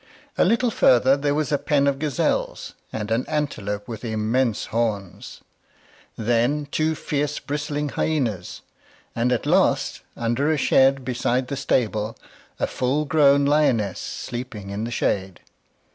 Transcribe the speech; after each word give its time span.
A 0.35 0.43
little 0.43 0.71
farther, 0.71 1.15
there 1.15 1.35
was 1.35 1.51
a 1.51 1.59
pen 1.59 1.85
of 1.85 1.99
gazelles 1.99 2.73
and 2.91 3.11
an 3.11 3.23
antelope 3.27 3.87
with 3.87 4.03
immense 4.03 4.65
horns; 4.73 5.41
then 6.17 6.65
two 6.71 6.95
fierce, 6.95 7.37
bristling 7.37 7.89
hyenas; 7.89 8.61
and 9.15 9.31
at 9.31 9.45
last, 9.45 10.01
under 10.17 10.51
a 10.51 10.57
shed 10.57 11.05
beside 11.05 11.49
the 11.49 11.55
stable, 11.55 12.17
a 12.59 12.65
full 12.65 13.05
grown 13.05 13.45
lioness 13.45 13.99
sleeping 13.99 14.71
in 14.71 14.85
the 14.85 14.89
shade. 14.91 15.39